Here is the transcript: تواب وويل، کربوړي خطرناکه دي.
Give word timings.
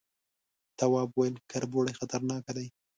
تواب 0.79 1.09
وويل، 1.13 1.35
کربوړي 1.51 1.93
خطرناکه 1.99 2.51
دي. 2.57 2.67